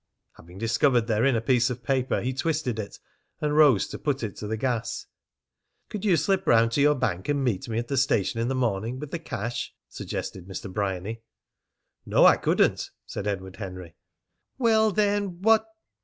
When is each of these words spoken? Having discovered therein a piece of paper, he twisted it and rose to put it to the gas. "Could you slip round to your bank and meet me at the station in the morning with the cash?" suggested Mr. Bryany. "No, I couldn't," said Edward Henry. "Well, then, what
Having 0.37 0.57
discovered 0.57 1.05
therein 1.05 1.35
a 1.35 1.41
piece 1.41 1.69
of 1.69 1.83
paper, 1.83 2.21
he 2.21 2.33
twisted 2.33 2.79
it 2.79 2.97
and 3.39 3.55
rose 3.55 3.85
to 3.87 3.99
put 3.99 4.23
it 4.23 4.35
to 4.37 4.47
the 4.47 4.57
gas. 4.57 5.05
"Could 5.89 6.03
you 6.03 6.17
slip 6.17 6.47
round 6.47 6.71
to 6.71 6.81
your 6.81 6.95
bank 6.95 7.29
and 7.29 7.43
meet 7.43 7.69
me 7.69 7.77
at 7.77 7.87
the 7.87 7.97
station 7.97 8.39
in 8.39 8.47
the 8.47 8.55
morning 8.55 8.97
with 8.97 9.11
the 9.11 9.19
cash?" 9.19 9.75
suggested 9.87 10.47
Mr. 10.47 10.73
Bryany. 10.73 11.21
"No, 12.03 12.25
I 12.25 12.35
couldn't," 12.37 12.89
said 13.05 13.27
Edward 13.27 13.57
Henry. 13.57 13.95
"Well, 14.57 14.89
then, 14.91 15.39
what 15.43 15.67